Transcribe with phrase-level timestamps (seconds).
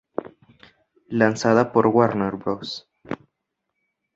[1.09, 2.89] Lanzada por Warner Bros.